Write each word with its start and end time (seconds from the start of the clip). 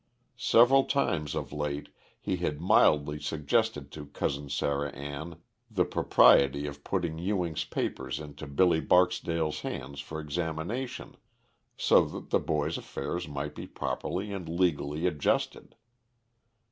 Several 0.39 0.85
times 0.85 1.35
of 1.35 1.53
late 1.53 1.89
he 2.19 2.37
had 2.37 2.59
mildly 2.59 3.19
suggested 3.19 3.91
to 3.91 4.07
Cousin 4.07 4.49
Sarah 4.49 4.89
Ann 4.93 5.37
the 5.69 5.85
propriety 5.85 6.65
of 6.65 6.83
putting 6.83 7.19
Ewing's 7.19 7.65
papers 7.65 8.19
into 8.19 8.47
Billy 8.47 8.79
Barksdale's 8.81 9.59
hands 9.59 9.99
for 9.99 10.19
examination, 10.19 11.17
so 11.77 12.03
that 12.05 12.31
the 12.31 12.39
boy's 12.39 12.79
affairs 12.79 13.27
might 13.27 13.53
be 13.53 13.67
properly 13.67 14.33
and 14.33 14.49
legally 14.49 15.05
adjusted. 15.05 15.75